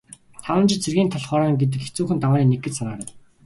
Таван 0.43 0.69
жил 0.71 0.79
цэргийн 0.85 1.11
талх 1.11 1.27
хорооно 1.29 1.55
гэдэг 1.59 1.81
хэцүүхэн 1.83 2.17
давааны 2.21 2.45
нэг 2.49 2.61
гэж 2.63 2.73
санаарай. 2.77 3.09